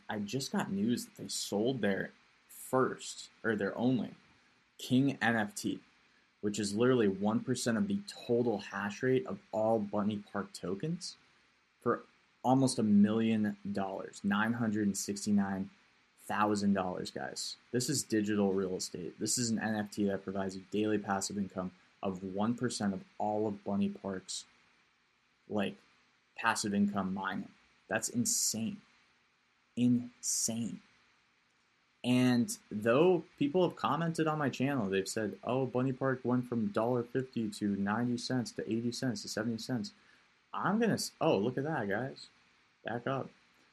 I 0.08 0.18
just 0.18 0.52
got 0.52 0.70
news 0.70 1.06
that 1.06 1.16
they 1.16 1.26
sold 1.28 1.80
their 1.80 2.10
first 2.48 3.30
or 3.42 3.56
their 3.56 3.76
only 3.76 4.10
King 4.78 5.18
NFT, 5.20 5.80
which 6.40 6.58
is 6.58 6.74
literally 6.74 7.08
1% 7.08 7.76
of 7.76 7.88
the 7.88 7.98
total 8.26 8.58
hash 8.58 9.02
rate 9.02 9.26
of 9.26 9.38
all 9.52 9.78
Bunny 9.78 10.22
Park 10.32 10.52
tokens 10.52 11.16
for 11.82 12.02
almost 12.42 12.78
a 12.78 12.82
million 12.82 13.56
dollars, 13.72 14.20
$969,000, 14.26 17.14
guys. 17.14 17.56
This 17.72 17.90
is 17.90 18.02
digital 18.02 18.52
real 18.52 18.76
estate. 18.76 19.18
This 19.18 19.38
is 19.38 19.50
an 19.50 19.58
NFT 19.58 20.08
that 20.08 20.24
provides 20.24 20.56
you 20.56 20.62
daily 20.70 20.98
passive 20.98 21.38
income 21.38 21.70
of 22.02 22.20
1% 22.20 22.92
of 22.92 23.00
all 23.18 23.46
of 23.46 23.64
Bunny 23.64 23.88
Park's 23.88 24.44
like 25.48 25.74
passive 26.36 26.74
income 26.74 27.12
mining. 27.12 27.48
That's 27.88 28.08
insane 28.08 28.78
insane. 29.80 30.80
And 32.02 32.56
though 32.70 33.24
people 33.38 33.68
have 33.68 33.76
commented 33.76 34.26
on 34.26 34.38
my 34.38 34.48
channel, 34.48 34.88
they've 34.88 35.08
said, 35.08 35.38
"Oh, 35.44 35.66
Bunny 35.66 35.92
Park 35.92 36.20
went 36.24 36.48
from 36.48 36.68
$1.50 36.68 37.50
to 37.58 37.76
90 37.76 38.16
cents 38.16 38.52
to 38.52 38.62
80 38.70 38.92
cents 38.92 39.22
to 39.22 39.28
70 39.28 39.58
cents." 39.58 39.92
I'm 40.52 40.78
going 40.78 40.96
to 40.96 41.02
Oh, 41.20 41.36
look 41.36 41.58
at 41.58 41.64
that, 41.64 41.88
guys. 41.88 42.28
Back 42.84 43.06
up. 43.06 43.30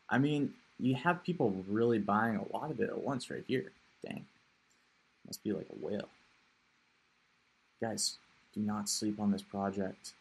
I 0.10 0.18
mean, 0.18 0.54
you 0.80 0.96
have 0.96 1.24
people 1.24 1.64
really 1.68 2.00
buying 2.00 2.36
a 2.36 2.56
lot 2.56 2.72
of 2.72 2.80
it 2.80 2.90
at 2.90 3.00
once 3.00 3.30
right 3.30 3.44
here. 3.48 3.72
Dang. 4.06 4.26
Must 5.26 5.44
be 5.44 5.54
like 5.54 5.68
a 5.70 5.86
whale. 5.86 6.10
Guys, 7.82 8.18
do 8.54 8.62
not 8.62 8.90
sleep 8.90 9.20
on 9.20 9.32
this 9.32 9.42
project. 9.42 10.14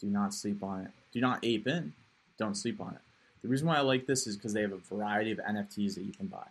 Do 0.00 0.06
not 0.08 0.34
sleep 0.34 0.62
on 0.62 0.82
it. 0.82 0.90
Do 1.12 1.20
not 1.20 1.40
ape 1.42 1.66
in. 1.66 1.92
Don't 2.38 2.56
sleep 2.56 2.80
on 2.80 2.94
it. 2.94 3.00
The 3.42 3.48
reason 3.48 3.66
why 3.66 3.76
I 3.76 3.80
like 3.80 4.06
this 4.06 4.26
is 4.26 4.36
because 4.36 4.52
they 4.52 4.62
have 4.62 4.72
a 4.72 4.76
variety 4.76 5.32
of 5.32 5.38
NFTs 5.38 5.94
that 5.96 6.04
you 6.04 6.12
can 6.12 6.26
buy. 6.26 6.46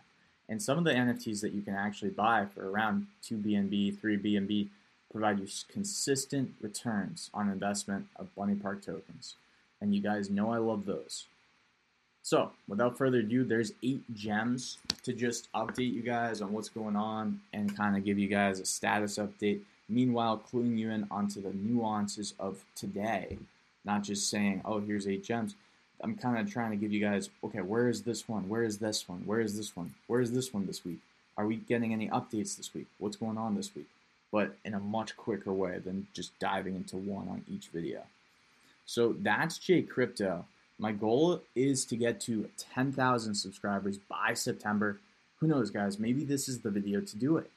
And 0.48 0.60
some 0.60 0.76
of 0.76 0.84
the 0.84 0.92
NFTs 0.92 1.40
that 1.40 1.52
you 1.52 1.62
can 1.62 1.74
actually 1.74 2.10
buy 2.10 2.44
for 2.44 2.68
around 2.68 3.06
2 3.22 3.38
BNB, 3.38 3.98
3 3.98 4.18
BNB 4.18 4.68
provide 5.10 5.38
you 5.38 5.46
consistent 5.70 6.54
returns 6.60 7.30
on 7.32 7.48
investment 7.48 8.06
of 8.16 8.34
Bunny 8.34 8.54
Park 8.54 8.84
tokens. 8.84 9.36
And 9.80 9.94
you 9.94 10.00
guys 10.00 10.30
know 10.30 10.52
I 10.52 10.58
love 10.58 10.84
those. 10.84 11.26
So, 12.22 12.52
without 12.68 12.96
further 12.96 13.18
ado, 13.18 13.44
there's 13.44 13.72
eight 13.82 14.02
gems 14.14 14.78
to 15.02 15.12
just 15.12 15.52
update 15.52 15.92
you 15.92 16.02
guys 16.02 16.40
on 16.40 16.52
what's 16.52 16.68
going 16.68 16.94
on 16.94 17.40
and 17.52 17.76
kind 17.76 17.96
of 17.96 18.04
give 18.04 18.18
you 18.18 18.28
guys 18.28 18.60
a 18.60 18.64
status 18.64 19.18
update. 19.18 19.60
Meanwhile, 19.88 20.42
cluing 20.50 20.78
you 20.78 20.90
in 20.90 21.06
onto 21.10 21.42
the 21.42 21.52
nuances 21.52 22.34
of 22.38 22.64
today, 22.76 23.38
not 23.84 24.04
just 24.04 24.30
saying, 24.30 24.62
oh, 24.64 24.78
here's 24.78 25.08
eight 25.08 25.24
gems. 25.24 25.56
I'm 26.02 26.16
kind 26.16 26.38
of 26.38 26.52
trying 26.52 26.70
to 26.72 26.76
give 26.76 26.92
you 26.92 27.00
guys, 27.00 27.30
okay, 27.44 27.60
where 27.60 27.88
is 27.88 28.02
this 28.02 28.28
one? 28.28 28.48
Where 28.48 28.64
is 28.64 28.78
this 28.78 29.08
one? 29.08 29.22
Where 29.24 29.40
is 29.40 29.56
this 29.56 29.76
one? 29.76 29.94
Where 30.08 30.20
is 30.20 30.32
this 30.32 30.52
one 30.52 30.66
this 30.66 30.84
week? 30.84 30.98
Are 31.36 31.46
we 31.46 31.56
getting 31.56 31.92
any 31.92 32.08
updates 32.08 32.56
this 32.56 32.74
week? 32.74 32.86
What's 32.98 33.16
going 33.16 33.38
on 33.38 33.54
this 33.54 33.74
week? 33.74 33.86
But 34.32 34.56
in 34.64 34.74
a 34.74 34.80
much 34.80 35.16
quicker 35.16 35.52
way 35.52 35.78
than 35.78 36.08
just 36.12 36.36
diving 36.38 36.74
into 36.74 36.96
one 36.96 37.28
on 37.28 37.44
each 37.50 37.68
video. 37.68 38.02
So 38.84 39.14
that's 39.20 39.58
J 39.58 39.82
Crypto. 39.82 40.44
My 40.78 40.92
goal 40.92 41.42
is 41.54 41.84
to 41.86 41.96
get 41.96 42.20
to 42.22 42.48
10,000 42.74 43.34
subscribers 43.34 43.98
by 43.98 44.34
September. 44.34 44.98
Who 45.38 45.46
knows, 45.46 45.70
guys? 45.70 45.98
Maybe 45.98 46.24
this 46.24 46.48
is 46.48 46.60
the 46.60 46.70
video 46.70 47.00
to 47.00 47.16
do 47.16 47.36
it. 47.36 47.50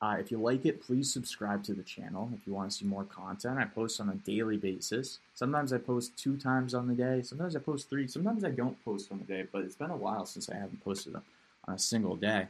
Uh, 0.00 0.16
if 0.20 0.30
you 0.30 0.38
like 0.38 0.64
it, 0.64 0.80
please 0.80 1.12
subscribe 1.12 1.64
to 1.64 1.74
the 1.74 1.82
channel 1.82 2.30
if 2.32 2.46
you 2.46 2.52
want 2.54 2.70
to 2.70 2.76
see 2.76 2.84
more 2.84 3.04
content. 3.04 3.58
I 3.58 3.64
post 3.64 4.00
on 4.00 4.08
a 4.08 4.14
daily 4.14 4.56
basis. 4.56 5.18
Sometimes 5.34 5.72
I 5.72 5.78
post 5.78 6.16
two 6.16 6.36
times 6.36 6.72
on 6.72 6.86
the 6.86 6.94
day. 6.94 7.22
Sometimes 7.22 7.56
I 7.56 7.58
post 7.58 7.90
three. 7.90 8.06
Sometimes 8.06 8.44
I 8.44 8.50
don't 8.50 8.82
post 8.84 9.10
on 9.10 9.18
the 9.18 9.24
day, 9.24 9.46
but 9.50 9.62
it's 9.62 9.74
been 9.74 9.90
a 9.90 9.96
while 9.96 10.24
since 10.24 10.48
I 10.48 10.54
haven't 10.54 10.84
posted 10.84 11.16
on 11.16 11.74
a 11.74 11.78
single 11.78 12.14
day. 12.14 12.46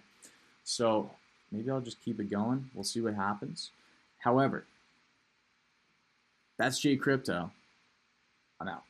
So 0.63 1.11
maybe 1.51 1.71
I'll 1.71 1.81
just 1.81 2.05
keep 2.05 2.21
it 2.21 2.29
going. 2.29 2.69
We'll 2.75 2.85
see 2.85 3.01
what 3.01 3.15
happens. 3.15 3.71
However, 4.19 4.65
that's 6.59 6.79
J 6.79 6.97
Crypto. 6.97 7.51
I'm 8.61 8.69
out. 8.69 8.83